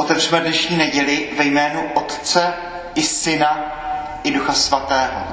Otevřeme 0.00 0.40
dnešní 0.40 0.76
neděli 0.76 1.28
ve 1.36 1.44
jménu 1.44 1.90
Otce 1.94 2.54
i 2.94 3.02
Syna 3.02 3.58
i 4.22 4.30
Ducha 4.30 4.52
Svatého. 4.52 5.26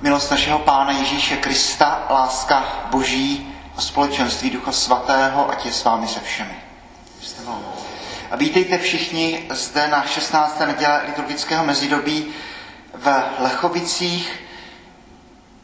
Milost 0.00 0.30
našeho 0.30 0.58
Pána 0.58 0.92
Ježíše 0.92 1.36
Krista, 1.36 2.06
láska 2.10 2.86
Boží 2.90 3.54
a 3.76 3.80
společenství 3.80 4.50
Ducha 4.50 4.72
Svatého, 4.72 5.50
ať 5.50 5.66
je 5.66 5.72
s 5.72 5.84
vámi 5.84 6.08
se 6.08 6.20
všemi. 6.20 6.54
A 8.30 8.36
vítejte 8.36 8.78
všichni 8.78 9.46
zde 9.50 9.88
na 9.88 10.06
16. 10.06 10.60
neděle 10.66 11.02
liturgického 11.06 11.64
mezidobí 11.64 12.26
v 12.94 13.22
Lechovicích. 13.38 14.42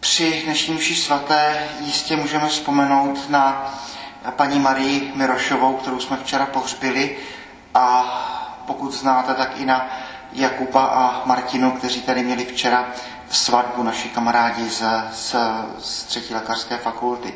Při 0.01 0.43
dnešním 0.45 0.77
mši 0.77 0.95
svaté 0.97 1.69
jistě 1.81 2.17
můžeme 2.17 2.49
vzpomenout 2.49 3.31
na 3.31 3.75
paní 4.31 4.59
Marii 4.59 5.13
Mirošovou, 5.15 5.77
kterou 5.77 6.01
jsme 6.01 6.17
včera 6.17 6.47
pohřbili 6.47 7.17
a 7.75 8.21
pokud 8.67 8.93
znáte, 8.93 9.35
tak 9.35 9.57
i 9.57 9.65
na 9.65 9.91
Jakuba 10.33 10.85
a 10.85 11.27
Martinu, 11.27 11.71
kteří 11.71 12.03
tady 12.03 12.23
měli 12.23 12.45
včera 12.45 12.93
svatbu, 13.31 13.83
naši 13.83 14.09
kamarádi 14.09 14.71
z, 14.71 14.83
z, 15.13 15.37
z 15.79 16.05
třetí 16.05 16.35
lékařské 16.35 16.79
fakulty. 16.79 17.35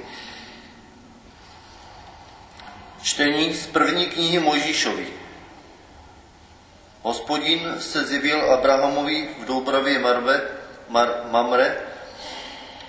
Čtení 3.03 3.55
z 3.55 3.67
první 3.67 4.07
knihy 4.07 4.39
Mojžíšovi. 4.39 5.07
Hospodin 7.03 7.75
se 7.79 8.05
zjevil 8.05 8.53
Abrahamovi 8.53 9.29
v 9.41 9.45
Doubravě 9.45 9.99
Marve, 9.99 10.43
Mar, 10.89 11.09
Mamre, 11.31 11.77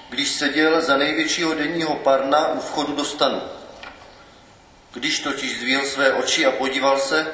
když 0.10 0.30
seděl 0.30 0.82
za 0.82 0.98
největšího 0.98 1.54
denního 1.54 1.96
parna 1.96 2.48
u 2.48 2.60
vchodu 2.60 2.96
do 2.96 3.06
stanu. 3.06 3.42
Když 4.94 5.20
totiž 5.20 5.60
zvíl 5.60 5.86
své 5.86 6.14
oči 6.14 6.46
a 6.46 6.52
podíval 6.52 7.00
se, 7.00 7.34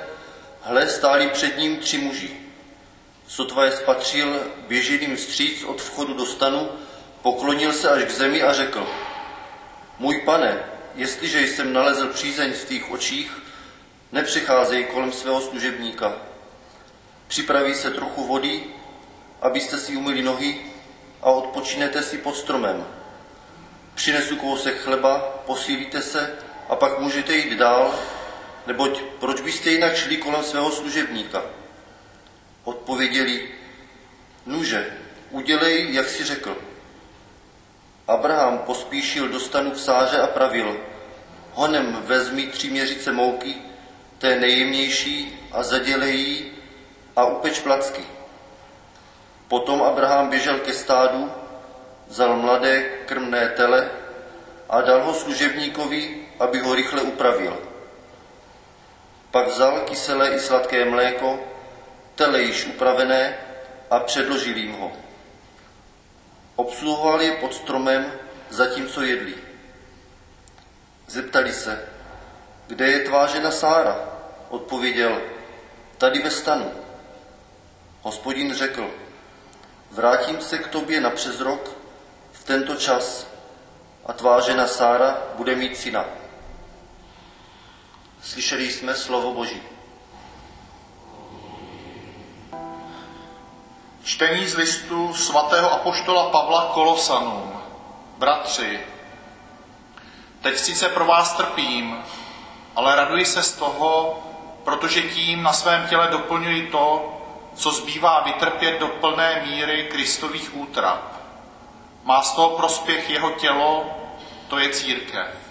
hle, 0.66 0.90
stáli 0.90 1.30
před 1.30 1.58
ním 1.58 1.78
tři 1.78 1.98
muži. 1.98 2.32
Sotva 3.28 3.66
je 3.66 3.72
spatřil, 3.72 4.40
běžel 4.68 5.00
jim 5.00 5.16
vstříc 5.16 5.64
od 5.64 5.82
vchodu 5.82 6.14
do 6.14 6.26
stanu, 6.26 6.70
poklonil 7.22 7.74
se 7.74 7.90
až 7.90 8.04
k 8.04 8.12
zemi 8.12 8.44
a 8.44 8.54
řekl, 8.54 8.88
můj 10.00 10.22
pane, 10.26 10.60
jestliže 10.96 11.42
jsem 11.42 11.74
nalezl 11.74 12.08
přízeň 12.08 12.54
v 12.54 12.66
tvých 12.66 12.92
očích, 12.92 13.42
nepřicházej 14.12 14.84
kolem 14.84 15.12
svého 15.12 15.42
služebníka. 15.42 16.14
Připraví 17.28 17.74
se 17.74 17.92
trochu 17.92 18.28
vody, 18.28 18.64
abyste 19.42 19.78
si 19.78 19.96
umyli 19.96 20.22
nohy 20.22 20.62
a 21.22 21.26
odpočinete 21.26 22.04
si 22.04 22.18
pod 22.18 22.36
stromem. 22.36 22.88
Přinesu 23.96 24.36
kousek 24.36 24.82
chleba, 24.82 25.20
posílíte 25.46 26.02
se 26.02 26.34
a 26.70 26.76
pak 26.76 27.00
můžete 27.00 27.36
jít 27.36 27.58
dál, 27.58 27.96
neboť 28.68 29.02
proč 29.20 29.42
byste 29.42 29.70
jinak 29.70 29.96
šli 29.96 30.18
kolem 30.18 30.44
svého 30.44 30.72
služebníka? 30.72 31.44
Odpověděli, 32.64 33.50
nuže, 34.46 34.94
udělej, 35.30 35.94
jak 35.94 36.10
si 36.10 36.24
řekl. 36.24 36.58
Abraham 38.08 38.58
pospíšil 38.58 39.28
do 39.28 39.40
stanu 39.40 39.72
k 39.72 39.78
sáře 39.78 40.18
a 40.18 40.28
pravil, 40.28 40.78
honem 41.54 41.98
vezmi 42.06 42.48
tři 42.48 42.70
měřice 42.70 43.12
mouky, 43.12 43.56
té 44.18 44.40
nejjemnější, 44.40 45.48
a 45.52 45.64
zadělej 45.64 46.16
ji 46.16 46.52
a 47.16 47.26
upeč 47.26 47.60
placky. 47.60 48.04
Potom 49.48 49.82
Abraham 49.82 50.30
běžel 50.30 50.60
ke 50.60 50.74
stádu, 50.74 51.32
vzal 52.08 52.36
mladé 52.36 52.84
krmné 53.06 53.50
tele 53.50 53.90
a 54.70 54.82
dal 54.82 55.04
ho 55.04 55.14
služebníkovi, 55.14 56.28
aby 56.40 56.60
ho 56.60 56.76
rychle 56.76 57.02
upravil. 57.02 57.58
Pak 59.36 59.48
vzal 59.48 59.80
kyselé 59.80 60.30
i 60.30 60.40
sladké 60.40 60.86
mléko, 60.86 61.40
tele 62.16 62.42
již 62.42 62.66
upravené 62.66 63.38
a 63.92 64.00
předložil 64.00 64.58
jim 64.58 64.72
ho. 64.72 64.92
Obsluhoval 66.56 67.22
je 67.22 67.32
pod 67.32 67.54
stromem, 67.54 68.12
zatímco 68.50 69.04
jedli. 69.04 69.36
Zeptali 71.08 71.54
se, 71.54 71.90
kde 72.68 72.88
je 72.88 73.00
tvá 73.00 73.28
žena 73.28 73.52
Sára? 73.52 74.10
Odpověděl, 74.50 75.22
tady 75.98 76.22
ve 76.22 76.32
stanu. 76.32 76.72
Hospodin 78.02 78.54
řekl, 78.54 78.92
vrátím 79.92 80.42
se 80.42 80.58
k 80.58 80.68
tobě 80.68 81.02
na 81.02 81.10
přes 81.10 81.40
rok 81.40 81.72
v 82.32 82.44
tento 82.44 82.76
čas 82.76 83.28
a 84.06 84.14
tvá 84.14 84.40
žena 84.40 84.68
Sára 84.68 85.18
bude 85.36 85.56
mít 85.56 85.78
syna. 85.78 86.25
Slyšeli 88.26 88.72
jsme 88.72 88.96
slovo 88.96 89.34
Boží. 89.34 89.62
Čtení 94.04 94.48
z 94.48 94.56
listu 94.56 95.14
svatého 95.14 95.72
apoštola 95.72 96.30
Pavla 96.30 96.72
Kolosanům. 96.74 97.62
Bratři, 98.18 98.80
teď 100.42 100.58
sice 100.58 100.90
pro 100.90 101.06
vás 101.06 101.34
trpím, 101.34 102.04
ale 102.76 102.96
raduji 102.96 103.26
se 103.26 103.44
z 103.44 103.52
toho, 103.52 104.24
protože 104.64 105.02
tím 105.02 105.44
na 105.44 105.54
svém 105.54 105.88
těle 105.88 106.08
doplňuji 106.08 106.68
to, 106.68 107.18
co 107.56 107.72
zbývá 107.72 108.20
vytrpět 108.20 108.80
do 108.80 108.88
plné 108.88 109.44
míry 109.46 109.88
Kristových 109.92 110.58
útrap. 110.58 111.14
Má 112.04 112.22
z 112.22 112.32
toho 112.32 112.50
prospěch 112.50 113.10
jeho 113.10 113.32
tělo, 113.32 113.86
to 114.48 114.60
je 114.60 114.70
církev. 114.70 115.45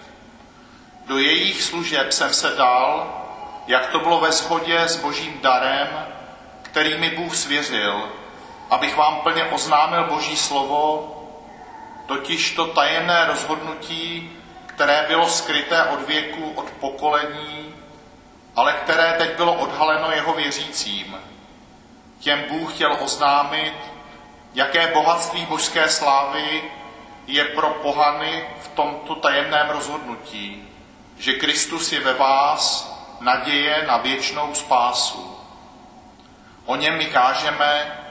Do 1.05 1.19
jejich 1.19 1.63
služeb 1.63 2.11
jsem 2.11 2.33
se 2.33 2.49
dal, 2.49 3.13
jak 3.67 3.87
to 3.87 3.99
bylo 3.99 4.19
ve 4.19 4.31
shodě 4.31 4.81
s 4.81 4.95
božím 4.95 5.39
darem, 5.41 6.05
který 6.61 6.97
mi 6.97 7.09
Bůh 7.09 7.35
svěřil, 7.35 8.09
abych 8.69 8.97
vám 8.97 9.15
plně 9.15 9.43
oznámil 9.43 10.03
boží 10.03 10.37
slovo, 10.37 11.11
totiž 12.05 12.51
to 12.51 12.65
tajemné 12.67 13.25
rozhodnutí, 13.25 14.31
které 14.65 15.05
bylo 15.07 15.29
skryté 15.29 15.83
od 15.83 16.07
věku, 16.07 16.51
od 16.55 16.69
pokolení, 16.69 17.75
ale 18.55 18.73
které 18.73 19.15
teď 19.17 19.35
bylo 19.35 19.53
odhaleno 19.53 20.11
jeho 20.11 20.33
věřícím. 20.33 21.17
Těm 22.19 22.43
Bůh 22.49 22.73
chtěl 22.73 22.97
oznámit, 22.99 23.73
jaké 24.53 24.87
bohatství 24.87 25.45
božské 25.45 25.89
slávy 25.89 26.63
je 27.27 27.45
pro 27.45 27.69
pohany 27.69 28.47
v 28.61 28.67
tomto 28.67 29.15
tajemném 29.15 29.69
rozhodnutí, 29.69 30.74
že 31.17 31.33
Kristus 31.33 31.91
je 31.91 31.99
ve 31.99 32.13
vás 32.13 32.91
naděje 33.19 33.85
na 33.87 33.97
věčnou 33.97 34.53
spásu. 34.53 35.37
O 36.65 36.75
něm 36.75 36.97
my 36.97 37.05
kážeme, 37.05 38.01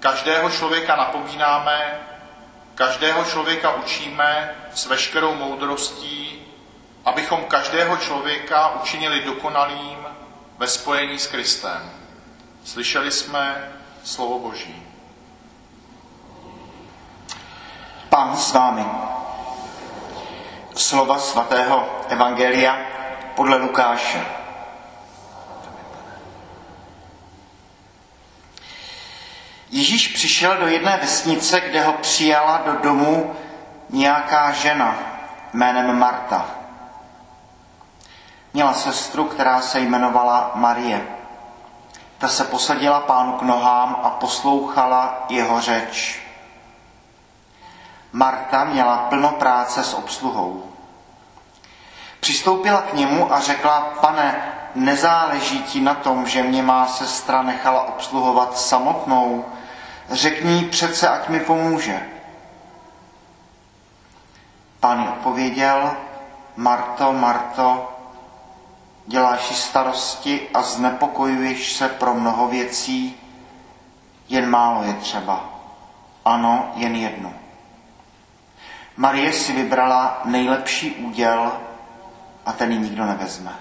každého 0.00 0.50
člověka 0.50 0.96
napomínáme, 0.96 2.00
každého 2.74 3.24
člověka 3.24 3.74
učíme 3.74 4.54
s 4.74 4.86
veškerou 4.86 5.34
moudrostí, 5.34 6.42
abychom 7.04 7.44
každého 7.44 7.96
člověka 7.96 8.74
učinili 8.82 9.20
dokonalým 9.20 9.98
ve 10.58 10.66
spojení 10.66 11.18
s 11.18 11.26
Kristem. 11.26 11.90
Slyšeli 12.64 13.10
jsme 13.10 13.72
slovo 14.04 14.38
Boží. 14.38 14.82
Pán 18.08 18.36
s 18.36 18.52
vámi. 18.52 18.84
Slova 20.74 21.18
svatého 21.18 21.88
Evangelia 22.08 22.78
podle 23.34 23.56
Lukáše. 23.56 24.26
Ježíš 29.70 30.08
přišel 30.08 30.56
do 30.56 30.66
jedné 30.66 30.96
vesnice, 30.96 31.60
kde 31.60 31.82
ho 31.82 31.92
přijala 31.92 32.62
do 32.66 32.72
domu 32.72 33.36
nějaká 33.90 34.52
žena 34.52 34.96
jménem 35.52 35.98
Marta. 35.98 36.46
Měla 38.54 38.72
sestru, 38.72 39.24
která 39.24 39.60
se 39.60 39.80
jmenovala 39.80 40.52
Marie. 40.54 41.06
Ta 42.18 42.28
se 42.28 42.44
posadila 42.44 43.00
pánu 43.00 43.32
k 43.32 43.42
nohám 43.42 44.00
a 44.02 44.10
poslouchala 44.10 45.24
jeho 45.28 45.60
řeč. 45.60 46.23
Marta 48.14 48.64
měla 48.64 48.96
plno 48.96 49.28
práce 49.28 49.84
s 49.84 49.94
obsluhou. 49.94 50.72
Přistoupila 52.20 52.82
k 52.82 52.92
němu 52.92 53.32
a 53.32 53.40
řekla, 53.40 53.80
pane, 54.00 54.52
nezáleží 54.74 55.62
ti 55.62 55.80
na 55.80 55.94
tom, 55.94 56.26
že 56.26 56.42
mě 56.42 56.62
má 56.62 56.86
sestra 56.86 57.42
nechala 57.42 57.82
obsluhovat 57.82 58.58
samotnou. 58.58 59.44
Řekni 60.10 60.64
přece, 60.64 61.08
ať 61.08 61.28
mi 61.28 61.40
pomůže. 61.40 62.08
Pán 64.80 65.00
odpověděl, 65.00 65.96
Marto, 66.56 67.12
Marto, 67.12 67.92
děláš 69.06 69.46
si 69.46 69.54
starosti 69.54 70.48
a 70.54 70.62
znepokojuješ 70.62 71.72
se 71.72 71.88
pro 71.88 72.14
mnoho 72.14 72.48
věcí, 72.48 73.16
jen 74.28 74.50
málo 74.50 74.82
je 74.82 74.94
třeba. 74.94 75.44
Ano, 76.24 76.72
jen 76.74 76.96
jedno. 76.96 77.43
Marie 78.96 79.32
si 79.32 79.52
vybrala 79.52 80.20
nejlepší 80.24 80.90
úděl 80.90 81.52
a 82.46 82.52
ten 82.52 82.72
ji 82.72 82.78
nikdo 82.78 83.06
nevezme. 83.06 83.52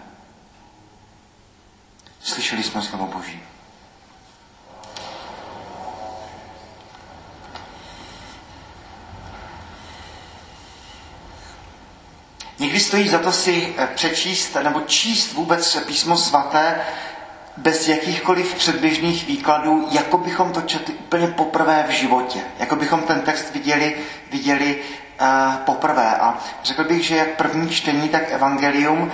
Slyšeli 2.20 2.64
jsme 2.64 2.82
slovo 2.82 3.08
Boží. 3.08 3.44
Někdy 12.60 12.80
stojí 12.80 13.10
za 13.10 13.20
to 13.20 13.32
si 13.32 13.76
eh, 13.78 13.88
přečíst 13.96 14.58
nebo 14.64 14.82
číst 14.82 15.34
vůbec 15.34 15.78
písmo 15.88 16.18
svaté 16.18 16.82
bez 17.58 17.88
jakýchkoliv 17.88 18.56
předběžných 18.56 19.28
výkladů, 19.28 19.88
jako 19.92 20.18
bychom 20.18 20.52
to 20.52 20.62
četli 20.62 20.94
úplně 20.94 21.28
poprvé 21.28 21.86
v 21.88 21.92
životě. 21.92 22.40
Jako 22.60 22.76
bychom 22.76 23.02
ten 23.02 23.22
text 23.22 23.54
viděli, 23.54 23.96
viděli 24.32 24.80
poprvé. 25.66 26.16
A 26.16 26.38
řekl 26.64 26.84
bych, 26.84 27.06
že 27.06 27.16
jak 27.16 27.30
první 27.30 27.70
čtení, 27.70 28.10
tak 28.10 28.32
evangelium, 28.32 29.02
uh, 29.02 29.10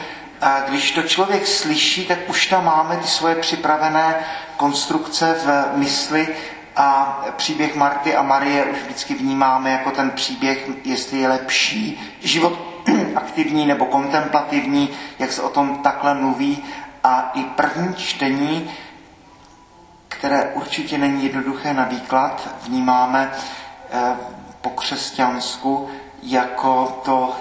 když 0.68 0.92
to 0.92 1.02
člověk 1.02 1.48
slyší, 1.48 2.06
tak 2.06 2.18
už 2.28 2.48
tam 2.48 2.66
máme 2.66 2.98
ty 2.98 3.08
svoje 3.08 3.36
připravené 3.36 4.16
konstrukce 4.58 5.36
v 5.46 5.78
mysli 5.78 6.28
a 6.76 7.20
příběh 7.36 7.76
Marty 7.76 8.16
a 8.16 8.22
Marie 8.22 8.66
už 8.66 8.78
vždycky 8.82 9.14
vnímáme 9.14 9.72
jako 9.72 9.92
ten 9.92 10.12
příběh, 10.12 10.70
jestli 10.84 11.18
je 11.18 11.28
lepší 11.28 12.02
život 12.22 12.60
aktivní 13.16 13.66
nebo 13.66 13.86
kontemplativní, 13.86 14.90
jak 15.20 15.32
se 15.32 15.42
o 15.42 15.50
tom 15.50 15.76
takhle 15.76 16.14
mluví. 16.14 16.64
A 17.04 17.32
i 17.34 17.44
první 17.44 17.96
čtení, 17.96 18.72
které 20.08 20.52
určitě 20.54 20.98
není 20.98 21.24
jednoduché 21.24 21.74
na 21.74 21.84
výklad, 21.84 22.50
vnímáme 22.64 23.32
eh, 23.92 24.16
po 24.62 24.70
křesťansku 24.70 25.90
jako 26.24 27.02
to 27.06 27.36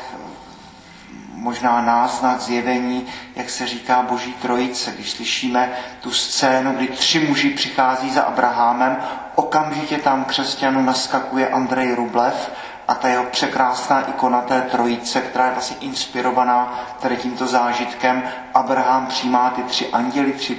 možná 1.33 1.81
náznak 1.81 2.41
zjevení, 2.41 3.07
jak 3.37 3.51
se 3.51 3.67
říká 3.67 4.03
Boží 4.03 4.33
trojice. 4.33 4.91
Když 4.91 5.11
slyšíme 5.11 5.73
tu 6.01 6.11
scénu, 6.11 6.73
kdy 6.73 6.89
tři 6.89 7.21
muži 7.21 7.51
přichází 7.51 8.11
za 8.11 8.23
Abrahamem, 8.23 8.97
okamžitě 9.35 9.99
tam 9.99 10.25
křesťanu 10.25 10.83
naskakuje 10.83 11.49
Andrej 11.49 11.95
Rublev 11.95 12.51
a 12.89 12.95
ta 12.95 13.09
jeho 13.09 13.25
překrásná 13.25 14.01
ikona 14.01 14.41
té 14.41 14.63
trojice, 14.63 15.21
která 15.21 15.47
je 15.47 15.53
vlastně 15.53 15.77
inspirovaná 15.81 16.79
tady 17.01 17.17
tímto 17.17 17.47
zážitkem. 17.47 18.23
Abraham 18.55 19.07
přijímá 19.07 19.51
ty 19.51 19.63
tři 19.63 19.89
anděly, 19.89 20.33
tři 20.33 20.59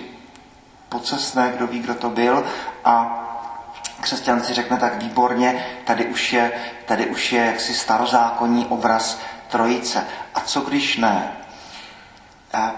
pocesné, 0.90 1.52
kdo 1.56 1.68
ví, 1.68 1.80
kdo 1.80 1.96
to 1.96 2.10
byl 2.10 2.46
a 2.86 3.26
křesťan 4.02 4.44
si 4.44 4.54
řekne 4.54 4.78
tak 4.78 5.04
výborně, 5.04 5.66
tady 5.84 6.06
už 6.06 6.34
je, 6.34 6.52
tady 6.86 7.06
už 7.06 7.32
je 7.32 7.46
jaksi 7.46 7.74
starozákonní 7.74 8.66
obraz 8.66 9.20
trojice. 9.48 10.04
A 10.36 10.40
co 10.40 10.62
když 10.62 10.98
ne? 10.98 11.32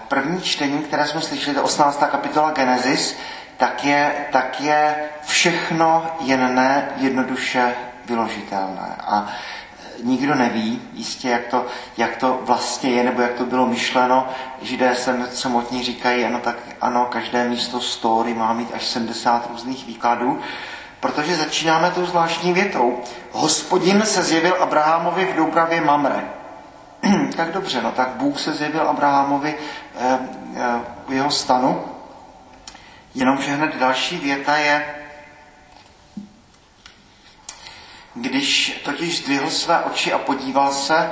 První 0.08 0.40
čtení, 0.40 0.82
které 0.82 1.06
jsme 1.06 1.20
slyšeli, 1.20 1.56
to 1.56 1.62
18. 1.62 2.04
kapitola 2.10 2.50
Genesis, 2.50 3.16
tak 3.56 3.84
je, 3.84 4.14
tak 4.32 4.60
je 4.60 4.94
všechno 5.24 6.06
jen 6.20 6.54
ne 6.54 6.88
jednoduše 6.96 7.74
vyložitelné. 8.06 8.96
A 9.06 9.28
nikdo 10.02 10.34
neví 10.34 10.82
jistě, 10.92 11.28
jak 11.28 11.46
to, 11.46 11.66
jak 11.96 12.16
to 12.16 12.40
vlastně 12.42 12.90
je, 12.90 13.04
nebo 13.04 13.22
jak 13.22 13.32
to 13.32 13.44
bylo 13.44 13.66
myšleno. 13.66 14.28
Židé 14.62 14.94
se 14.94 15.28
samotní 15.32 15.82
říkají, 15.82 16.24
ano, 16.24 16.38
tak 16.38 16.56
ano, 16.80 17.06
každé 17.10 17.48
místo 17.48 17.80
story 17.80 18.34
má 18.34 18.52
mít 18.52 18.74
až 18.74 18.86
70 18.86 19.48
různých 19.50 19.86
výkladů, 19.86 20.40
protože 21.02 21.36
začínáme 21.36 21.90
tou 21.90 22.06
zvláštní 22.06 22.52
větou. 22.52 23.00
Hospodin 23.32 24.02
se 24.02 24.22
zjevil 24.22 24.56
Abrahamovi 24.60 25.24
v 25.32 25.36
Doubravě 25.36 25.80
Mamre. 25.80 26.24
tak 27.36 27.52
dobře, 27.52 27.82
no 27.82 27.92
tak 27.92 28.08
Bůh 28.08 28.40
se 28.40 28.52
zjevil 28.52 28.88
Abrahamovi 28.88 29.54
eh, 29.98 30.18
eh, 30.56 30.80
v 31.08 31.12
jeho 31.12 31.30
stanu, 31.30 31.84
jenomže 33.14 33.52
hned 33.52 33.76
další 33.76 34.18
věta 34.18 34.56
je, 34.56 34.94
Když 38.14 38.80
totiž 38.84 39.18
zdvihl 39.18 39.50
své 39.50 39.80
oči 39.80 40.12
a 40.12 40.18
podíval 40.18 40.72
se, 40.72 41.10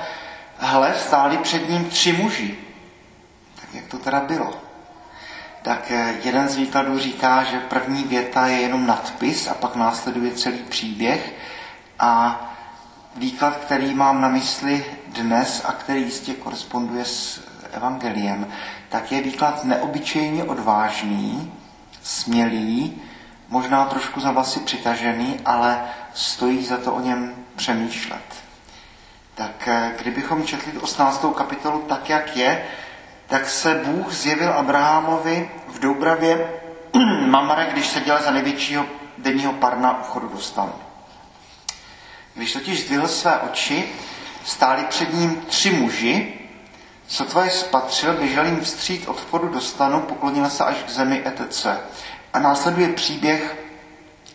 hle, 0.58 0.94
stáli 0.98 1.38
před 1.38 1.68
ním 1.68 1.84
tři 1.84 2.12
muži. 2.12 2.58
Tak 3.60 3.74
jak 3.74 3.86
to 3.86 3.98
teda 3.98 4.20
bylo? 4.20 4.69
Tak 5.62 5.90
eh, 5.90 6.14
jeden 6.24 6.48
z 6.48 6.56
výkladů 6.56 6.98
říká, 6.98 7.44
že 7.44 7.60
první 7.60 8.04
věta 8.04 8.46
je 8.46 8.60
jenom 8.60 8.86
nadpis 8.86 9.48
a 9.48 9.54
pak 9.54 9.76
následuje 9.76 10.32
celý 10.32 10.58
příběh. 10.58 11.34
A 11.98 12.40
výklad, 13.16 13.56
který 13.56 13.94
mám 13.94 14.20
na 14.20 14.28
mysli 14.28 14.84
dnes 15.06 15.62
a 15.64 15.72
který 15.72 16.02
jistě 16.02 16.34
koresponduje 16.34 17.04
s 17.04 17.48
evangeliem, 17.72 18.46
tak 18.88 19.12
je 19.12 19.22
výklad 19.22 19.64
neobyčejně 19.64 20.44
odvážný, 20.44 21.52
smělý, 22.02 23.02
možná 23.48 23.84
trošku 23.84 24.20
za 24.20 24.30
vlasy 24.30 24.60
přitažený, 24.60 25.40
ale 25.44 25.80
stojí 26.14 26.64
za 26.64 26.76
to 26.76 26.92
o 26.94 27.00
něm 27.00 27.34
přemýšlet. 27.56 28.22
Tak 29.34 29.68
eh, 29.68 29.92
kdybychom 30.02 30.44
četli 30.44 30.72
18. 30.72 31.24
kapitolu 31.36 31.78
tak, 31.88 32.08
jak 32.10 32.36
je, 32.36 32.64
tak 33.30 33.48
se 33.48 33.74
Bůh 33.74 34.12
zjevil 34.12 34.52
Abrahamovi 34.52 35.50
v 35.68 35.78
Doubravě 35.78 36.50
Mamare, 37.26 37.68
když 37.72 37.86
seděl 37.86 38.22
za 38.22 38.30
největšího 38.30 38.86
denního 39.18 39.52
parna 39.52 40.00
u 40.00 40.02
vchodu 40.02 40.28
do 40.28 40.38
stanu. 40.38 40.72
Když 42.34 42.52
totiž 42.52 42.80
zdvihl 42.80 43.08
své 43.08 43.38
oči, 43.38 43.92
stáli 44.44 44.84
před 44.84 45.14
ním 45.14 45.42
tři 45.48 45.70
muži, 45.70 46.34
sotva 47.08 47.44
je 47.44 47.50
spatřil, 47.50 48.14
běžel 48.14 48.44
jim 48.44 48.60
vstříc 48.60 49.06
od 49.06 49.20
vchodu 49.20 49.48
do 49.48 49.60
stanu, 49.60 50.00
poklonil 50.00 50.50
se 50.50 50.64
až 50.64 50.76
k 50.76 50.90
zemi 50.90 51.22
etc. 51.24 51.66
A 52.32 52.38
následuje 52.38 52.88
příběh, 52.88 53.56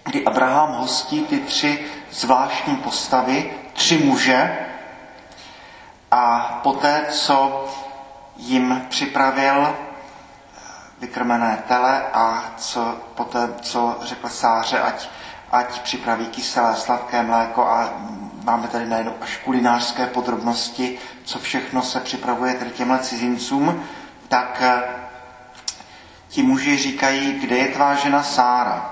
kdy 0.04 0.26
Abraham 0.26 0.74
hostí 0.74 1.22
ty 1.22 1.40
tři 1.40 1.86
zvláštní 2.12 2.76
postavy, 2.76 3.52
tři 3.74 3.98
muže, 3.98 4.58
a 6.12 6.40
poté, 6.64 7.06
co 7.12 7.66
jim 8.38 8.86
připravil 8.90 9.76
vykrmené 11.00 11.64
tele 11.68 12.04
a 12.14 12.44
co, 12.58 12.98
poté, 13.16 13.50
co 13.62 13.98
řekl 14.02 14.30
Sáře, 14.30 14.80
ať, 14.80 15.10
ať 15.52 15.82
připraví 15.82 16.26
kyselé 16.26 16.76
sladké 16.76 17.24
mléko 17.24 17.68
a 17.68 17.90
máme 18.44 18.68
tady 18.68 18.86
najednou 18.86 19.14
až 19.22 19.38
kulinářské 19.38 20.08
podrobnosti, 20.08 20.98
co 21.24 21.40
všechno 21.40 21.82
se 21.82 22.00
připravuje 22.00 22.54
tady 22.54 22.72
těmhle 22.72 23.00
cizincům, 23.00 23.84
tak 24.28 24.62
ti 26.28 26.44
muži 26.44 26.78
říkají, 26.78 27.34
kde 27.40 27.58
je 27.58 27.68
tvá 27.68 27.96
žena 27.96 28.24
Sára? 28.24 28.92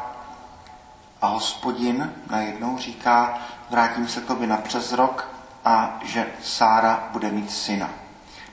A 1.22 1.27
hospodin 1.27 2.13
najednou 2.29 2.77
říká, 2.77 3.38
vrátím 3.70 4.08
se 4.08 4.22
k 4.22 4.25
tobě 4.25 4.48
na 4.48 4.58
přes 4.58 4.91
rok 4.94 5.29
a 5.65 6.00
že 6.03 6.25
Sára 6.44 7.03
bude 7.12 7.29
mít 7.32 7.51
syna. 7.51 7.89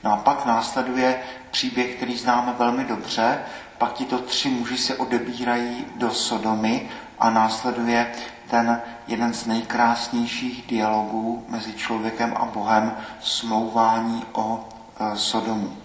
No 0.04 0.12
a 0.12 0.16
pak 0.16 0.47
následuje 0.47 1.23
příběh, 1.50 1.95
který 1.97 2.16
známe 2.16 2.54
velmi 2.59 2.85
dobře, 2.85 3.38
pak 3.78 3.92
tito 3.92 4.19
tři 4.19 4.49
muži 4.49 4.78
se 4.78 4.97
odebírají 4.97 5.87
do 5.97 6.11
Sodomy 6.11 6.88
a 7.19 7.30
následuje 7.30 8.12
ten 8.50 8.80
jeden 9.07 9.35
z 9.35 9.47
nejkrásnějších 9.47 10.66
dialogů 10.66 11.45
mezi 11.49 11.73
člověkem 11.73 12.35
a 12.37 12.45
Bohem, 12.45 12.97
smlouvání 13.21 14.25
o 14.33 14.69
e, 15.00 15.16
Sodomu. 15.16 15.76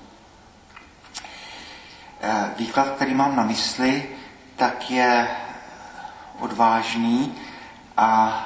Eh, 2.27 2.51
výklad, 2.57 2.89
který 2.89 3.13
mám 3.13 3.35
na 3.35 3.43
mysli, 3.43 4.09
tak 4.55 4.91
je 4.91 5.27
odvážný 6.39 7.35
a 7.97 8.39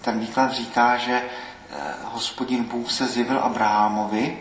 ten 0.00 0.20
výklad 0.20 0.52
říká, 0.52 0.96
že 0.96 1.22
eh, 1.22 1.94
hospodin 2.04 2.64
Bůh 2.64 2.92
se 2.92 3.06
zjevil 3.06 3.38
Abrahamovi 3.38 4.38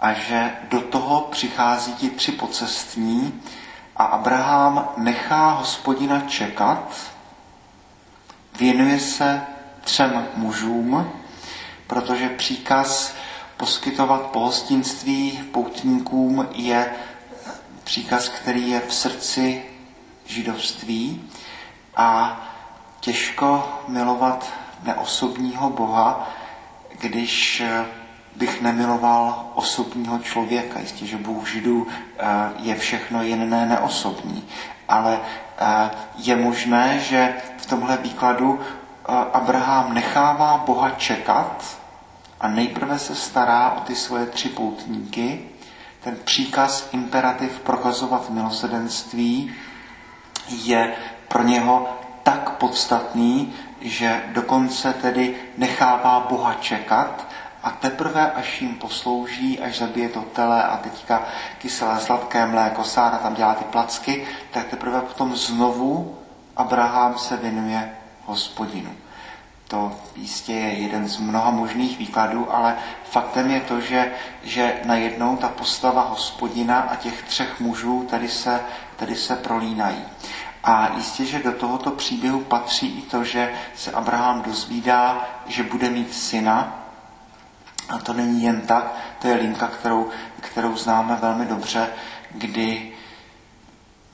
a 0.00 0.12
že 0.12 0.52
do 0.70 0.80
toho 0.80 1.20
přichází 1.20 1.94
ti 1.94 2.10
tři 2.10 2.32
pocestní 2.32 3.42
a 3.96 4.04
Abraham 4.04 4.88
nechá 4.96 5.50
hospodina 5.50 6.20
čekat, 6.20 6.96
věnuje 8.58 9.00
se 9.00 9.42
třem 9.80 10.26
mužům, 10.36 11.10
protože 11.86 12.28
příkaz 12.28 13.14
poskytovat 13.56 14.22
pohostinství 14.22 15.38
poutníkům 15.52 16.48
je 16.52 16.92
příkaz, 17.84 18.28
který 18.28 18.70
je 18.70 18.80
v 18.80 18.94
srdci 18.94 19.62
židovství 20.26 21.30
a 21.96 22.40
těžko 23.00 23.78
milovat 23.88 24.52
neosobního 24.82 25.70
Boha, 25.70 26.30
když 26.98 27.60
eh, 27.60 27.84
bych 28.38 28.62
nemiloval 28.62 29.46
osobního 29.54 30.18
člověka. 30.18 30.80
Jistě, 30.80 31.06
že 31.06 31.16
Bůh 31.16 31.48
Židů 31.48 31.86
eh, 32.18 32.24
je 32.58 32.74
všechno 32.74 33.22
ne 33.22 33.66
neosobní, 33.66 34.44
ale 34.88 35.20
eh, 35.58 35.90
je 36.16 36.36
možné, 36.36 36.98
že 36.98 37.34
v 37.56 37.66
tomhle 37.66 37.96
výkladu 37.96 38.60
Abraham 39.32 39.94
nechává 39.94 40.62
Boha 40.66 40.90
čekat 40.90 41.78
a 42.40 42.48
nejprve 42.48 42.98
se 42.98 43.14
stará 43.14 43.70
o 43.70 43.80
ty 43.80 43.94
svoje 43.94 44.26
tři 44.26 44.48
poutníky, 44.48 45.40
ten 46.00 46.16
příkaz, 46.24 46.88
imperativ 46.92 47.60
prokazovat 47.60 48.30
milosedenství 48.30 49.52
je 50.48 50.94
pro 51.28 51.42
něho 51.42 51.88
tak 52.22 52.50
podstatný, 52.50 53.52
že 53.80 54.22
dokonce 54.32 54.92
tedy 54.92 55.34
nechává 55.56 56.26
Boha 56.30 56.54
čekat 56.54 57.26
a 57.68 57.70
teprve, 57.70 58.32
až 58.32 58.60
jim 58.62 58.74
poslouží, 58.74 59.60
až 59.60 59.78
zabije 59.78 60.08
to 60.08 60.20
tele 60.20 60.64
a 60.64 60.76
teďka 60.76 61.22
kyselé 61.58 62.00
sladké 62.00 62.46
mléko, 62.46 62.84
Sára 62.84 63.18
tam 63.18 63.34
dělá 63.34 63.54
ty 63.54 63.64
placky, 63.64 64.26
tak 64.50 64.66
teprve 64.66 65.00
potom 65.00 65.36
znovu 65.36 66.18
Abraham 66.56 67.18
se 67.18 67.36
věnuje 67.36 67.92
hospodinu. 68.24 68.90
To 69.68 69.92
jistě 70.16 70.52
je 70.52 70.72
jeden 70.72 71.08
z 71.08 71.18
mnoha 71.18 71.50
možných 71.50 71.98
výkladů, 71.98 72.54
ale 72.54 72.76
faktem 73.04 73.50
je 73.50 73.60
to, 73.60 73.80
že, 73.80 74.12
že 74.42 74.80
najednou 74.84 75.36
ta 75.36 75.48
postava 75.48 76.02
hospodina 76.02 76.80
a 76.80 76.96
těch 76.96 77.22
třech 77.22 77.60
mužů 77.60 78.06
tady 78.10 78.28
se, 78.28 78.60
tady 78.96 79.14
se 79.14 79.36
prolínají. 79.36 80.02
A 80.64 80.92
jistě, 80.96 81.24
že 81.24 81.38
do 81.38 81.52
tohoto 81.52 81.90
příběhu 81.90 82.40
patří 82.40 82.98
i 82.98 83.02
to, 83.02 83.24
že 83.24 83.52
se 83.74 83.92
Abraham 83.92 84.42
dozvídá, 84.42 85.28
že 85.46 85.62
bude 85.62 85.90
mít 85.90 86.14
syna. 86.14 86.77
A 87.88 87.98
to 87.98 88.12
není 88.12 88.42
jen 88.42 88.60
tak, 88.60 88.94
to 89.18 89.28
je 89.28 89.34
linka, 89.34 89.66
kterou, 89.66 90.08
kterou 90.40 90.76
známe 90.76 91.16
velmi 91.16 91.46
dobře, 91.46 91.88
kdy 92.30 92.92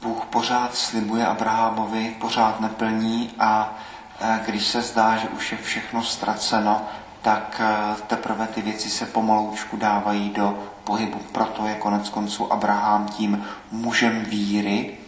Bůh 0.03 0.25
pořád 0.25 0.75
slibuje 0.75 1.27
Abrahamovi, 1.27 2.17
pořád 2.21 2.61
neplní 2.61 3.31
a 3.39 3.75
e, 4.21 4.41
když 4.47 4.67
se 4.67 4.83
zdá, 4.83 5.17
že 5.17 5.29
už 5.29 5.53
je 5.53 5.59
všechno 5.59 6.03
ztraceno, 6.03 6.83
tak 7.23 7.61
e, 7.61 8.03
teprve 8.03 8.47
ty 8.47 8.63
věci 8.63 8.91
se 8.91 9.07
pomaloučku 9.07 9.77
dávají 9.77 10.31
do 10.31 10.59
pohybu. 10.85 11.19
Proto 11.33 11.67
je 11.67 11.75
konec 11.75 12.09
konců 12.09 12.53
Abraham 12.53 13.09
tím 13.09 13.45
mužem 13.71 14.25
víry, 14.25 14.99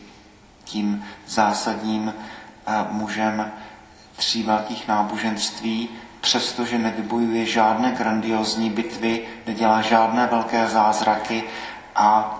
tím 0.66 1.04
zásadním 1.26 2.14
eh, 2.66 2.72
mužem 2.90 3.52
tří 4.16 4.42
velkých 4.42 4.88
náboženství, 4.88 5.88
přestože 6.26 6.78
nevybojuje 6.78 7.46
žádné 7.46 7.92
grandiozní 7.92 8.70
bitvy, 8.70 9.28
nedělá 9.46 9.82
žádné 9.82 10.26
velké 10.26 10.68
zázraky 10.68 11.44
a 11.94 12.38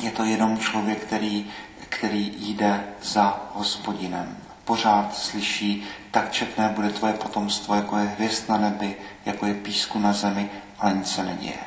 je 0.00 0.10
to 0.10 0.24
jenom 0.24 0.58
člověk, 0.58 1.04
který, 1.04 1.46
který 1.88 2.32
jde 2.38 2.84
za 3.02 3.40
hospodinem. 3.54 4.36
Pořád 4.64 5.14
slyší, 5.16 5.84
tak 6.10 6.32
četné 6.32 6.68
bude 6.68 6.90
tvoje 6.90 7.12
potomstvo, 7.12 7.74
jako 7.74 7.98
je 7.98 8.04
hvězd 8.04 8.48
na 8.48 8.58
nebi, 8.58 8.96
jako 9.26 9.46
je 9.46 9.54
písku 9.54 9.98
na 9.98 10.12
zemi, 10.12 10.50
ale 10.78 10.92
nic 10.92 11.12
se 11.12 11.24
neděje. 11.24 11.60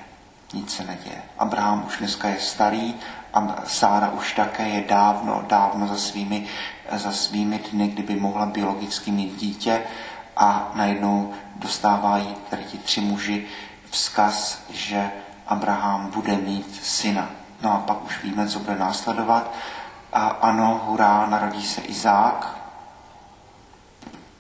Nic 0.53 0.75
se 0.75 0.83
neděje. 0.83 1.21
Abraham 1.39 1.83
už 1.87 1.97
dneska 1.97 2.27
je 2.27 2.39
starý 2.39 2.95
a 3.33 3.55
Sára 3.65 4.09
už 4.09 4.33
také 4.33 4.69
je 4.69 4.83
dávno, 4.89 5.45
dávno 5.47 5.87
za 5.87 5.97
svými, 5.97 6.45
za 6.91 7.11
svými 7.11 7.59
dny, 7.71 7.87
kdyby 7.87 8.15
mohla 8.15 8.45
biologicky 8.45 9.11
mít 9.11 9.35
dítě 9.35 9.81
a 10.39 10.71
najednou 10.73 11.33
dostávají 11.55 12.35
tady 12.49 12.63
ti 12.63 12.77
tři 12.77 13.01
muži 13.01 13.47
vzkaz, 13.89 14.63
že 14.69 15.11
Abraham 15.47 16.11
bude 16.11 16.37
mít 16.37 16.79
syna. 16.83 17.29
No 17.61 17.73
a 17.73 17.77
pak 17.77 18.05
už 18.05 18.23
víme, 18.23 18.47
co 18.47 18.59
bude 18.59 18.77
následovat. 18.77 19.53
A 20.13 20.27
ano, 20.27 20.81
hurá, 20.85 21.25
narodí 21.25 21.65
se 21.65 21.81
Izák, 21.81 22.57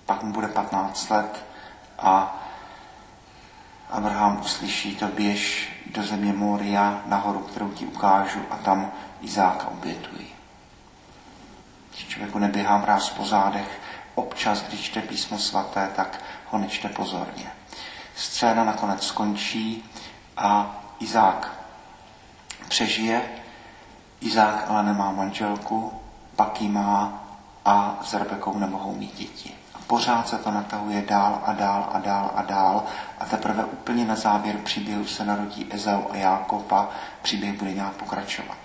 pak 0.05 0.23
mu 0.23 0.33
bude 0.33 0.47
15 0.47 1.09
let 1.09 1.45
a 1.99 2.35
Abraham 3.89 4.39
uslyší 4.41 4.95
to 4.95 5.07
běž 5.07 5.71
do 5.91 6.03
země 6.03 6.33
Moria 6.33 7.01
nahoru, 7.05 7.39
kterou 7.39 7.69
ti 7.69 7.85
ukážu 7.85 8.39
a 8.49 8.55
tam 8.55 8.91
Izáka 9.21 9.67
obětuji. 9.67 10.35
Když 11.89 12.07
člověku 12.07 12.39
neběhá 12.39 12.77
mráz 12.77 13.09
po 13.09 13.25
zádech, 13.25 13.81
občas, 14.19 14.63
když 14.63 14.81
čte 14.81 15.01
písmo 15.01 15.39
svaté, 15.39 15.91
tak 15.95 16.23
ho 16.51 16.59
nečte 16.59 16.89
pozorně. 16.89 17.51
Scéna 18.15 18.63
nakonec 18.63 19.07
skončí 19.07 19.85
a 20.37 20.75
Izák 20.99 21.51
přežije. 22.67 23.21
Izák 24.21 24.65
ale 24.67 24.83
nemá 24.83 25.11
manželku, 25.11 25.93
pak 26.35 26.61
ji 26.61 26.69
má 26.69 27.23
a 27.65 27.99
s 28.03 28.13
Rebekou 28.13 28.59
nemohou 28.59 28.95
mít 28.95 29.15
děti 29.15 29.59
pořád 29.89 30.27
se 30.27 30.37
to 30.37 30.51
natahuje 30.51 31.01
dál 31.01 31.41
a 31.45 31.53
dál 31.53 31.89
a 31.93 31.99
dál 31.99 32.31
a 32.35 32.41
dál 32.41 32.83
a 33.19 33.25
teprve 33.25 33.65
úplně 33.65 34.05
na 34.05 34.15
závěr 34.15 34.57
příběhu 34.57 35.05
se 35.05 35.25
narodí 35.25 35.67
Ezau 35.69 36.01
a 36.11 36.15
Jákob 36.15 36.71
a 36.71 36.89
příběh 37.21 37.57
bude 37.57 37.73
nějak 37.73 37.93
pokračovat. 37.93 38.57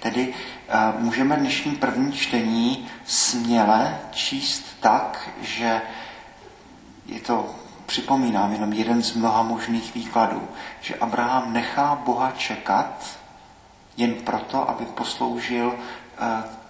Tedy 0.00 0.28
uh, 0.28 1.00
můžeme 1.00 1.36
dnešní 1.36 1.72
první 1.72 2.12
čtení 2.12 2.88
směle 3.06 3.98
číst 4.10 4.64
tak, 4.80 5.30
že 5.40 5.82
je 7.06 7.20
to, 7.20 7.54
připomínám, 7.86 8.52
jenom 8.52 8.72
jeden 8.72 9.02
z 9.02 9.14
mnoha 9.14 9.42
možných 9.42 9.94
výkladů, 9.94 10.48
že 10.80 10.94
Abraham 10.94 11.52
nechá 11.52 11.94
Boha 12.04 12.32
čekat 12.36 13.18
jen 13.96 14.14
proto, 14.14 14.70
aby 14.70 14.84
posloužil 14.84 15.66
uh, 15.66 15.74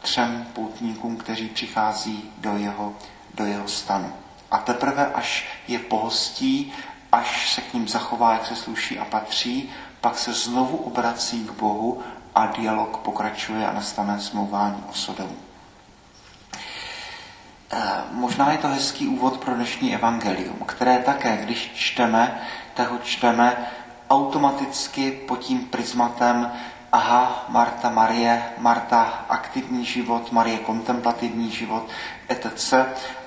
třem 0.01 0.47
poutníkům, 0.53 1.17
kteří 1.17 1.49
přichází 1.49 2.31
do 2.39 2.57
jeho 2.57 2.95
do 3.39 3.45
jeho 3.45 3.69
stanu. 3.69 4.13
A 4.51 4.59
teprve 4.59 5.07
až 5.07 5.47
je 5.69 5.79
pohostí, 5.79 6.73
až 7.13 7.55
se 7.55 7.61
k 7.61 7.75
ním 7.75 7.89
zachová, 7.89 8.33
jak 8.33 8.47
se 8.47 8.57
sluší 8.57 8.99
a 8.99 9.05
patří, 9.05 9.71
pak 10.01 10.19
se 10.19 10.33
znovu 10.33 10.77
obrací 10.77 11.45
k 11.45 11.53
Bohu 11.53 12.03
a 12.35 12.47
dialog 12.47 12.97
pokračuje 12.97 13.67
a 13.67 13.73
nastane 13.73 14.21
smlouvání 14.21 14.85
o 14.91 14.93
Sodomu. 14.93 15.37
E, 17.73 17.79
možná 18.13 18.53
je 18.53 18.59
to 18.59 18.69
hezký 18.69 19.09
úvod 19.09 19.39
pro 19.39 19.55
dnešní 19.55 19.95
evangelium, 19.95 20.57
které 20.67 20.99
také, 20.99 21.37
když 21.37 21.73
čteme, 21.75 22.41
tak 22.75 22.91
ho 22.91 22.99
čteme 22.99 23.57
automaticky 24.11 25.11
pod 25.11 25.39
tím 25.39 25.61
prismatem 25.61 26.53
aha, 26.93 27.45
Marta, 27.49 27.91
Marie, 27.91 28.43
Marta 28.59 29.25
aktivní 29.29 29.85
život, 29.85 30.33
Marie 30.33 30.59
kontemplativní 30.59 31.51
život, 31.51 31.89
etc. 32.29 32.75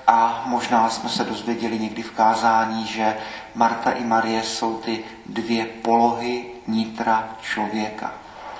A 0.06 0.42
možná 0.46 0.90
jsme 0.90 1.08
se 1.08 1.24
dozvěděli 1.24 1.78
někdy 1.78 2.02
v 2.02 2.10
kázání, 2.10 2.86
že 2.86 3.16
Marta 3.54 3.90
i 3.90 4.04
Marie 4.04 4.42
jsou 4.42 4.76
ty 4.76 5.04
dvě 5.26 5.64
polohy 5.64 6.46
nitra 6.66 7.28
člověka. 7.40 8.12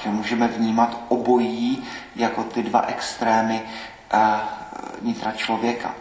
Že 0.05 0.11
můžeme 0.11 0.49
vnímat 0.49 1.01
obojí 1.09 1.85
jako 2.17 2.45
ty 2.45 2.63
dva 2.63 2.85
extrémy 2.87 3.63
uh, 4.15 4.21
nitra 5.03 5.33
člověka. 5.33 5.95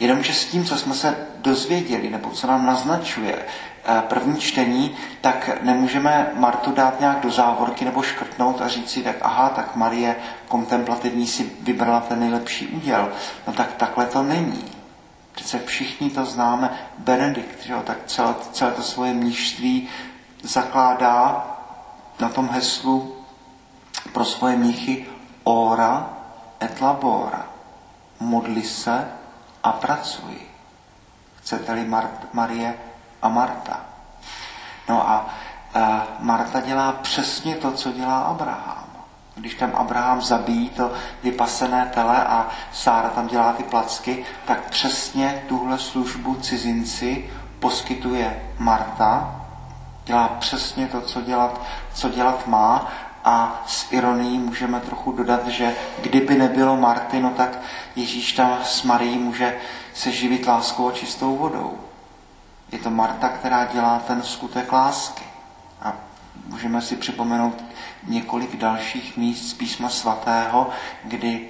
Jenomže 0.00 0.34
s 0.34 0.46
tím, 0.46 0.64
co 0.64 0.76
jsme 0.76 0.94
se 0.94 1.16
dozvěděli, 1.38 2.10
nebo 2.10 2.30
co 2.30 2.46
nám 2.46 2.66
naznačuje 2.66 3.34
uh, 3.34 4.00
první 4.00 4.40
čtení, 4.40 4.96
tak 5.20 5.62
nemůžeme 5.62 6.30
Martu 6.34 6.72
dát 6.72 7.00
nějak 7.00 7.20
do 7.20 7.30
závorky 7.30 7.84
nebo 7.84 8.02
škrtnout 8.02 8.60
a 8.60 8.68
říct 8.68 8.90
si, 8.90 9.02
tak 9.02 9.16
aha, 9.22 9.48
tak 9.48 9.76
Marie 9.76 10.16
kontemplativní 10.48 11.26
si 11.26 11.50
vybrala 11.60 12.00
ten 12.00 12.20
nejlepší 12.20 12.66
úděl. 12.68 13.12
No 13.46 13.52
tak 13.52 13.72
takhle 13.72 14.06
to 14.06 14.22
není. 14.22 14.64
Přece 15.32 15.58
všichni 15.58 16.10
to 16.10 16.24
známe. 16.24 16.70
Benedikt, 16.98 17.62
že 17.66 17.72
jo, 17.72 17.82
tak 17.84 17.98
celé, 18.06 18.34
celé 18.52 18.70
to 18.70 18.82
svoje 18.82 19.14
mnížství 19.14 19.88
zakládá 20.42 21.46
na 22.20 22.28
tom 22.28 22.48
heslu 22.48 23.15
pro 24.12 24.24
svoje 24.24 24.56
mnichy 24.56 25.06
ora 25.44 26.10
et 26.60 26.80
labora. 26.80 27.46
Modli 28.20 28.62
se 28.62 29.08
a 29.62 29.72
pracuj. 29.72 30.36
Chcete-li 31.40 31.84
Mart, 31.84 32.32
Marie 32.32 32.74
a 33.22 33.28
Marta. 33.28 33.80
No 34.88 35.08
a 35.10 35.26
e, 35.74 36.02
Marta 36.18 36.60
dělá 36.60 36.92
přesně 36.92 37.54
to, 37.54 37.72
co 37.72 37.92
dělá 37.92 38.18
Abraham. 38.20 38.86
Když 39.34 39.54
tam 39.54 39.72
Abraham 39.74 40.22
zabíjí 40.22 40.70
to 40.70 40.92
vypasené 41.22 41.90
tele 41.94 42.24
a 42.24 42.48
Sára 42.72 43.08
tam 43.08 43.26
dělá 43.26 43.52
ty 43.52 43.62
placky, 43.62 44.24
tak 44.46 44.70
přesně 44.70 45.44
tuhle 45.48 45.78
službu 45.78 46.34
cizinci 46.34 47.30
poskytuje 47.58 48.42
Marta, 48.58 49.40
dělá 50.04 50.28
přesně 50.28 50.86
to, 50.86 51.00
co 51.00 51.20
dělat, 51.20 51.60
co 51.94 52.08
dělat 52.08 52.46
má 52.46 52.88
a 53.26 53.62
s 53.66 53.92
ironií 53.92 54.38
můžeme 54.38 54.80
trochu 54.80 55.12
dodat, 55.12 55.48
že 55.48 55.74
kdyby 56.02 56.38
nebylo 56.38 56.76
Marty, 56.76 57.20
no 57.20 57.30
tak 57.30 57.58
Ježíš 57.96 58.32
tam 58.32 58.58
s 58.64 58.82
Marií 58.82 59.18
může 59.18 59.56
se 59.94 60.12
živit 60.12 60.46
láskou 60.46 60.88
a 60.88 60.92
čistou 60.92 61.36
vodou. 61.36 61.78
Je 62.72 62.78
to 62.78 62.90
Marta, 62.90 63.28
která 63.28 63.64
dělá 63.64 63.98
ten 64.06 64.22
skutek 64.22 64.72
lásky. 64.72 65.24
A 65.82 65.92
můžeme 66.46 66.82
si 66.82 66.96
připomenout 66.96 67.64
několik 68.06 68.56
dalších 68.56 69.16
míst 69.16 69.48
z 69.48 69.54
písma 69.54 69.88
svatého, 69.88 70.70
kdy 71.04 71.48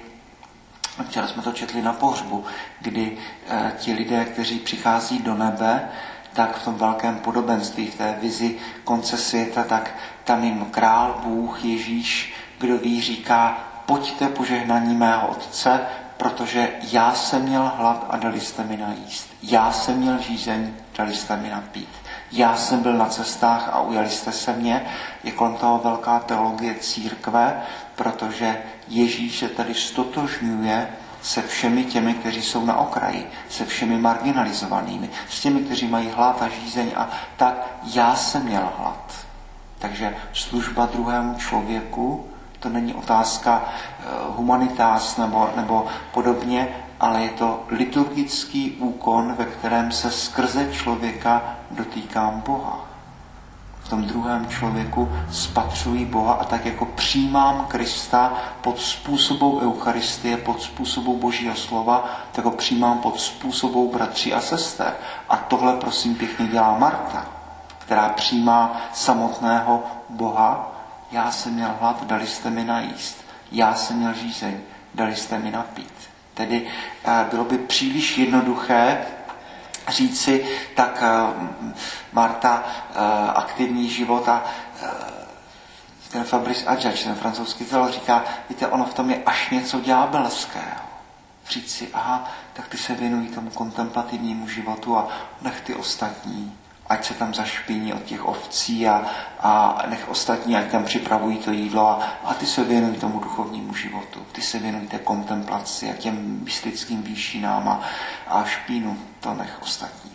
Včera 1.07 1.27
jsme 1.27 1.43
to 1.43 1.51
četli 1.51 1.81
na 1.81 1.93
pohřbu, 1.93 2.45
kdy 2.81 3.17
e, 3.49 3.71
ti 3.77 3.93
lidé, 3.93 4.25
kteří 4.25 4.59
přichází 4.59 5.19
do 5.19 5.35
nebe, 5.35 5.89
tak 6.37 6.57
v 6.57 6.65
tom 6.65 6.75
velkém 6.75 7.15
podobenství, 7.15 7.87
v 7.87 7.95
té 7.95 8.17
vizi 8.21 8.55
konce 8.83 9.17
světa, 9.17 9.63
tak 9.63 9.95
tam 10.23 10.43
jim 10.43 10.65
král, 10.65 11.21
Bůh, 11.23 11.65
Ježíš, 11.65 12.33
kdo 12.59 12.77
ví, 12.77 13.01
říká, 13.01 13.57
pojďte 13.85 14.29
požehnaní 14.29 14.95
mého 14.95 15.27
otce, 15.27 15.79
protože 16.17 16.69
já 16.91 17.13
jsem 17.13 17.41
měl 17.41 17.71
hlad 17.75 18.07
a 18.09 18.17
dali 18.17 18.41
jste 18.41 18.63
mi 18.63 18.77
najíst. 18.77 19.29
Já 19.43 19.71
jsem 19.71 19.97
měl 19.97 20.17
žízeň, 20.17 20.73
dali 20.97 21.15
jste 21.15 21.37
mi 21.37 21.49
napít. 21.49 21.89
Já 22.31 22.55
jsem 22.55 22.81
byl 22.81 22.93
na 22.93 23.05
cestách 23.05 23.69
a 23.73 23.81
ujali 23.81 24.09
jste 24.09 24.31
se 24.31 24.53
mě. 24.53 24.85
Je 25.23 25.31
kolem 25.31 25.55
toho 25.55 25.81
velká 25.83 26.19
teologie 26.19 26.75
církve, 26.75 27.61
protože 27.95 28.61
Ježíš 28.87 29.39
se 29.39 29.49
tady 29.49 29.73
stotožňuje 29.73 30.87
se 31.27 31.41
všemi 31.41 31.83
těmi, 31.83 32.13
kteří 32.13 32.41
jsou 32.41 32.65
na 32.65 32.77
okraji, 32.77 33.29
se 33.49 33.65
všemi 33.65 33.97
marginalizovanými, 33.97 35.09
s 35.29 35.41
těmi, 35.41 35.59
kteří 35.59 35.87
mají 35.87 36.09
hlad 36.09 36.41
a 36.41 36.47
žízeň 36.47 36.91
a 36.95 37.09
tak 37.37 37.67
já 37.83 38.15
jsem 38.15 38.43
měl 38.43 38.71
hlad. 38.77 39.13
Takže 39.79 40.15
služba 40.33 40.85
druhému 40.85 41.35
člověku, 41.35 42.25
to 42.59 42.69
není 42.69 42.93
otázka 42.93 43.65
eh, 43.65 44.03
humanitás 44.35 45.17
nebo, 45.17 45.49
nebo 45.55 45.85
podobně, 46.11 46.67
ale 46.99 47.21
je 47.21 47.29
to 47.29 47.63
liturgický 47.69 48.71
úkon, 48.71 49.35
ve 49.37 49.45
kterém 49.45 49.91
se 49.91 50.11
skrze 50.11 50.73
člověka 50.73 51.41
dotýkám 51.71 52.41
Boha. 52.45 52.85
Tom 53.87 54.03
druhém 54.03 54.47
člověku 54.47 55.09
spatřují 55.31 56.05
Boha 56.05 56.33
a 56.33 56.43
tak 56.43 56.65
jako 56.65 56.85
přijímám 56.85 57.65
Krista 57.65 58.33
pod 58.61 58.79
způsobou 58.79 59.59
Eucharistie, 59.61 60.37
pod 60.37 60.61
způsobou 60.61 61.17
Božího 61.17 61.55
slova, 61.55 62.09
tak 62.31 62.45
ho 62.45 62.51
přijímám 62.51 62.97
pod 62.97 63.19
způsobou 63.19 63.91
bratří 63.91 64.33
a 64.33 64.41
sester. 64.41 64.93
A 65.29 65.37
tohle 65.37 65.73
prosím 65.77 66.15
pěkně 66.15 66.47
dělá 66.47 66.77
Marta, 66.77 67.25
která 67.79 68.09
přijímá 68.09 68.81
samotného 68.93 69.83
Boha. 70.09 70.71
Já 71.11 71.31
jsem 71.31 71.53
měl 71.53 71.75
hlad, 71.79 72.03
dali 72.03 72.27
jste 72.27 72.49
mi 72.49 72.63
najíst. 72.63 73.17
Já 73.51 73.75
jsem 73.75 73.97
měl 73.97 74.13
žízeň, 74.13 74.57
dali 74.95 75.15
jste 75.15 75.39
mi 75.39 75.51
napít. 75.51 75.93
Tedy 76.33 76.67
eh, 77.05 77.25
bylo 77.31 77.43
by 77.43 77.57
příliš 77.57 78.17
jednoduché 78.17 78.97
říci, 79.87 80.45
tak 80.75 81.03
eh, 81.03 81.49
Marta, 82.13 82.63
eh, 82.65 83.31
aktivní 83.35 83.89
život 83.89 84.29
a 84.29 84.43
ten 86.11 86.23
Fabrice 86.23 86.65
Adjac, 86.65 87.03
ten 87.03 87.15
francouzský 87.15 87.65
teolog, 87.65 87.91
říká, 87.91 88.23
víte, 88.49 88.67
ono 88.67 88.85
v 88.85 88.93
tom 88.93 89.09
je 89.09 89.23
až 89.25 89.49
něco 89.49 89.79
ďábelského. 89.79 90.87
Říct 91.49 91.71
si, 91.71 91.89
aha, 91.93 92.31
tak 92.53 92.67
ty 92.67 92.77
se 92.77 92.95
věnují 92.95 93.27
tomu 93.27 93.49
kontemplativnímu 93.49 94.47
životu 94.47 94.97
a 94.97 95.07
nech 95.41 95.61
ty 95.61 95.75
ostatní 95.75 96.57
ať 96.89 97.05
se 97.05 97.13
tam 97.13 97.33
zašpiní 97.33 97.93
od 97.93 98.03
těch 98.03 98.25
ovcí 98.25 98.87
a, 98.87 99.05
a 99.39 99.83
nech 99.87 100.09
ostatní, 100.09 100.55
ať 100.55 100.71
tam 100.71 100.83
připravují 100.83 101.37
to 101.37 101.51
jídlo 101.51 101.89
a, 101.89 101.99
a 102.23 102.33
ty 102.33 102.45
se 102.45 102.63
věnují 102.63 102.95
tomu 102.95 103.19
duchovnímu 103.19 103.73
životu. 103.73 104.19
Ty 104.31 104.41
se 104.41 104.59
věnují 104.59 104.87
té 104.87 104.99
kontemplaci 104.99 105.89
a 105.91 105.93
těm 105.93 106.39
mystickým 106.43 107.03
výšinám 107.03 107.69
a, 107.69 107.81
a 108.27 108.43
špínu, 108.43 108.97
to 109.19 109.33
nech 109.33 109.61
ostatním. 109.61 110.13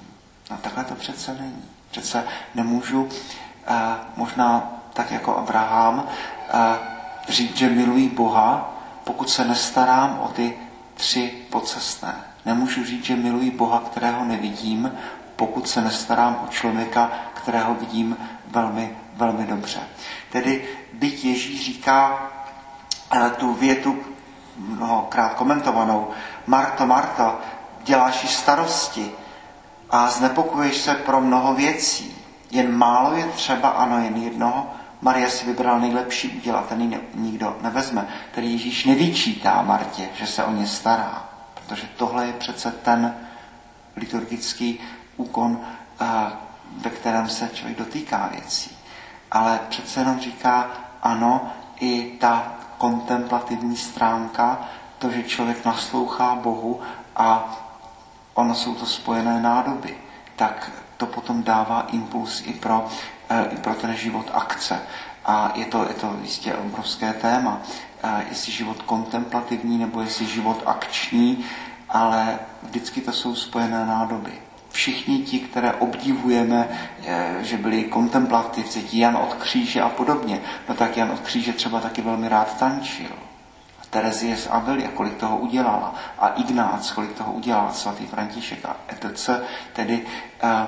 No 0.50 0.57
takhle 0.57 0.85
to 0.85 0.95
přece 0.95 1.35
není. 1.41 1.64
Přece 1.91 2.25
nemůžu 2.55 3.09
eh, 3.67 3.75
možná 4.17 4.73
tak 4.93 5.11
jako 5.11 5.37
Abraham 5.37 6.07
eh, 6.49 6.79
říct, 7.29 7.57
že 7.57 7.69
miluji 7.69 8.09
Boha, 8.09 8.73
pokud 9.05 9.31
se 9.31 9.45
nestarám 9.45 10.21
o 10.23 10.29
ty 10.29 10.59
tři 10.95 11.35
pocestné. 11.50 12.14
Nemůžu 12.47 12.85
říct, 12.85 13.05
že 13.05 13.17
miluji 13.17 13.50
Boha, 13.50 13.81
kterého 13.81 14.25
nevidím, 14.25 14.93
pokud 15.42 15.68
se 15.68 15.80
nestarám 15.80 16.40
o 16.44 16.49
člověka, 16.52 17.11
kterého 17.34 17.75
vidím 17.75 18.16
velmi, 18.46 18.96
velmi 19.16 19.46
dobře. 19.46 19.80
Tedy 20.30 20.68
byť 20.92 21.25
Ježíš 21.25 21.64
říká 21.64 22.30
eh, 23.12 23.30
tu 23.30 23.52
větu 23.54 23.99
mnohokrát 24.56 25.34
komentovanou, 25.34 26.08
Marto, 26.46 26.87
Marto, 26.87 27.38
děláš 27.84 28.20
si 28.20 28.26
starosti 28.28 29.11
a 29.90 30.09
znepokuješ 30.09 30.76
se 30.76 30.94
pro 30.94 31.20
mnoho 31.20 31.55
věcí. 31.55 32.16
Jen 32.50 32.76
málo 32.76 33.14
je 33.16 33.24
třeba, 33.24 33.68
ano, 33.68 33.98
jen 34.05 34.16
jednoho. 34.16 34.70
Maria 35.00 35.31
si 35.31 35.46
vybrala 35.46 35.78
nejlepší 35.78 36.28
úděl 36.28 36.57
a 36.57 36.62
ten 36.62 36.81
ji 36.81 37.00
nikdo 37.14 37.57
nevezme. 37.62 38.09
Tedy 38.35 38.46
Ježíš 38.46 38.85
nevyčítá 38.85 39.62
Martě, 39.62 40.09
že 40.14 40.26
se 40.26 40.44
o 40.44 40.52
ně 40.52 40.66
stará, 40.66 41.28
protože 41.55 41.88
tohle 41.96 42.26
je 42.26 42.33
přece 42.33 42.70
ten 42.70 43.14
liturgický 43.96 44.81
úkon, 45.22 45.61
ve 46.76 46.90
kterém 46.90 47.28
se 47.28 47.50
člověk 47.54 47.78
dotýká 47.78 48.28
věcí. 48.32 48.76
Ale 49.30 49.61
přece 49.68 50.00
jenom 50.00 50.20
říká, 50.20 50.70
ano, 51.02 51.50
i 51.80 52.16
ta 52.20 52.52
kontemplativní 52.78 53.76
stránka, 53.76 54.58
to, 54.98 55.11
že 55.11 55.22
člověk 55.22 55.64
naslouchá 55.64 56.35
Bohu 56.35 56.80
a 57.16 57.56
ono 58.35 58.54
jsou 58.54 58.74
to 58.74 58.87
spojené 58.87 59.40
nádoby, 59.40 59.96
tak 60.37 60.70
to 60.96 61.06
potom 61.06 61.42
dává 61.42 61.87
impuls 61.92 62.42
i 62.46 62.52
pro, 62.52 62.88
e, 63.28 63.44
i 63.44 63.56
pro 63.56 63.74
ten 63.74 63.94
život 63.94 64.30
akce. 64.35 64.82
A 65.24 65.52
je 65.54 65.64
to, 65.64 65.82
je 65.88 65.94
to 65.94 66.16
jistě 66.22 66.54
obrovské 66.54 67.12
téma, 67.12 67.61
e, 68.02 68.24
jestli 68.28 68.52
život 68.52 68.82
kontemplativní 68.82 69.78
nebo 69.78 70.00
jestli 70.00 70.26
život 70.26 70.62
akční, 70.66 71.44
ale 71.88 72.38
vždycky 72.62 73.00
to 73.00 73.12
jsou 73.12 73.35
spojené 73.35 73.87
nádoby 73.87 74.32
všichni 74.72 75.18
ti, 75.18 75.38
které 75.38 75.72
obdivujeme, 75.72 76.68
eh, 77.06 77.37
že 77.40 77.56
byli 77.56 77.85
kontemplativci, 77.85 78.82
ti 78.82 78.98
Jan 78.98 79.16
od 79.16 79.35
kříže 79.35 79.80
a 79.80 79.88
podobně, 79.88 80.40
no 80.68 80.74
tak 80.74 80.96
Jan 80.96 81.11
od 81.11 81.20
kříže 81.20 81.52
třeba 81.52 81.80
taky 81.80 82.02
velmi 82.02 82.28
rád 82.28 82.58
tančil. 82.58 83.12
Terezie 83.90 84.37
z 84.37 84.48
Avelia, 84.50 84.88
kolik 84.90 85.14
toho 85.14 85.37
udělala. 85.37 85.94
A 86.18 86.28
Ignác, 86.28 86.90
kolik 86.90 87.12
toho 87.12 87.32
udělal, 87.32 87.72
svatý 87.72 88.06
František 88.06 88.64
a 88.64 88.76
etc. 88.88 89.30
Tedy 89.72 90.06
eh, 90.42 90.66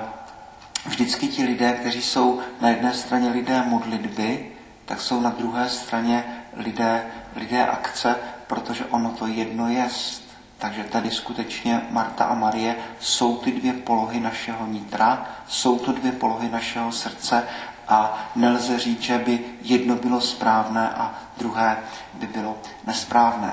vždycky 0.85 1.27
ti 1.27 1.43
lidé, 1.43 1.71
kteří 1.71 2.01
jsou 2.01 2.39
na 2.61 2.69
jedné 2.69 2.93
straně 2.93 3.29
lidé 3.29 3.63
modlitby, 3.67 4.51
tak 4.85 5.01
jsou 5.01 5.21
na 5.21 5.29
druhé 5.29 5.69
straně 5.69 6.23
lidé, 6.53 7.05
lidé 7.35 7.65
akce, 7.65 8.15
protože 8.47 8.85
ono 8.85 9.09
to 9.09 9.27
jedno 9.27 9.69
jest. 9.69 10.24
Takže 10.65 10.83
tady 10.83 11.11
skutečně 11.11 11.81
Marta 11.89 12.25
a 12.25 12.33
Marie 12.33 12.75
jsou 12.99 13.37
ty 13.37 13.51
dvě 13.51 13.73
polohy 13.73 14.19
našeho 14.19 14.67
nitra, 14.67 15.25
jsou 15.47 15.79
to 15.79 15.91
dvě 15.91 16.11
polohy 16.11 16.49
našeho 16.49 16.91
srdce 16.91 17.43
a 17.87 18.27
nelze 18.35 18.79
říct, 18.79 19.01
že 19.01 19.17
by 19.17 19.39
jedno 19.61 19.95
bylo 19.95 20.21
správné 20.21 20.89
a 20.89 21.13
druhé 21.37 21.77
by 22.13 22.27
bylo 22.27 22.57
nesprávné. 22.87 23.51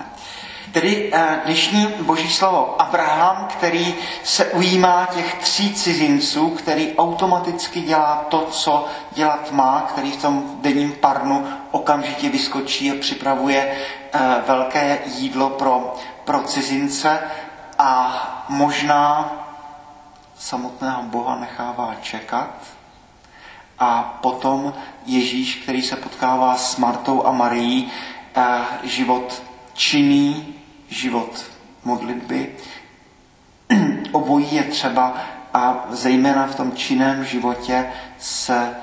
Tedy 0.72 1.11
eh, 1.12 1.40
dnešní 1.44 1.87
boží 2.01 2.29
slovo 2.29 2.83
Abraham, 2.83 3.48
který 3.53 3.94
se 4.25 4.44
ujímá 4.44 5.09
těch 5.14 5.35
tří 5.35 5.75
cizinců, 5.75 6.51
který 6.51 6.94
automaticky 6.96 7.81
dělá 7.81 8.27
to, 8.29 8.40
co 8.51 8.87
dělat 9.14 9.53
má, 9.53 9.81
který 9.88 10.11
v 10.11 10.22
tom 10.22 10.59
denním 10.61 10.92
parnu 10.92 11.46
okamžitě 11.70 12.29
vyskočí 12.29 12.90
a 12.90 12.94
připravuje 13.01 13.77
eh, 14.12 14.18
velké 14.46 14.98
jídlo 15.07 15.51
pro 15.51 15.94
pro 16.24 16.42
cizince 16.42 17.20
a 17.78 18.44
možná 18.48 19.32
samotného 20.38 21.02
Boha 21.02 21.37
nechává 21.37 21.94
čekat. 22.02 22.54
A 23.78 24.18
potom 24.22 24.74
Ježíš, 25.06 25.54
který 25.54 25.82
se 25.82 25.96
potkává 25.96 26.56
s 26.56 26.76
Martou 26.76 27.26
a 27.26 27.32
Marií, 27.32 27.92
eh, 28.35 28.61
život 28.82 29.42
činný, 29.74 30.54
život 30.88 31.44
modlitby. 31.85 32.56
Obojí 34.12 34.54
je 34.54 34.62
třeba 34.64 35.14
a 35.54 35.85
zejména 35.90 36.46
v 36.46 36.54
tom 36.54 36.72
činném 36.72 37.24
životě 37.24 37.92
se 38.18 38.76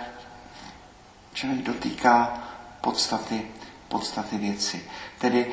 člověk 1.34 1.62
dotýká 1.62 2.34
podstaty, 2.82 3.42
podstaty 3.88 4.38
věci. 4.38 4.84
Tedy 5.20 5.52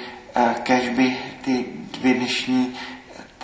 kež 0.63 0.89
by 0.89 1.19
ty 1.45 1.67
dvě 2.01 2.15
dnešní, 2.15 2.77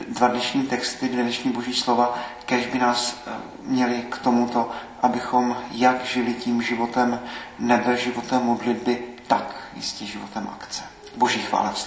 dva 0.08 0.28
dnešní 0.28 0.62
texty, 0.62 1.08
dvě 1.08 1.22
dnešní 1.22 1.50
boží 1.50 1.74
slova, 1.74 2.18
kež 2.44 2.66
by 2.66 2.78
nás 2.78 3.22
eh, 3.26 3.30
měli 3.62 4.02
k 4.08 4.18
tomuto, 4.18 4.70
abychom 5.02 5.56
jak 5.70 6.04
žili 6.04 6.34
tím 6.34 6.62
životem 6.62 7.20
nebe, 7.58 7.96
životem 7.96 8.42
modlitby, 8.42 9.04
tak 9.26 9.54
jistě 9.76 10.06
životem 10.06 10.48
akce. 10.52 10.82
Boží 11.16 11.40
chvále 11.40 11.70
v 11.70 11.78